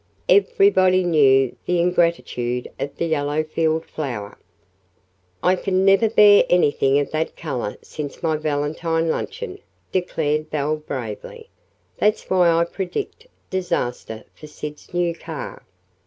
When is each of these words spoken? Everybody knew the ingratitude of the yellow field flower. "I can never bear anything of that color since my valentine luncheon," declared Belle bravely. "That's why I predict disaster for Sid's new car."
Everybody 0.29 1.03
knew 1.03 1.55
the 1.67 1.77
ingratitude 1.79 2.71
of 2.79 2.95
the 2.95 3.05
yellow 3.05 3.43
field 3.43 3.85
flower. 3.85 4.39
"I 5.43 5.55
can 5.55 5.85
never 5.85 6.09
bear 6.09 6.43
anything 6.49 6.97
of 6.97 7.11
that 7.11 7.37
color 7.37 7.77
since 7.83 8.23
my 8.23 8.35
valentine 8.35 9.09
luncheon," 9.09 9.59
declared 9.91 10.49
Belle 10.49 10.77
bravely. 10.77 11.51
"That's 11.97 12.31
why 12.31 12.49
I 12.49 12.65
predict 12.65 13.27
disaster 13.51 14.23
for 14.33 14.47
Sid's 14.47 14.91
new 14.91 15.13
car." 15.13 15.63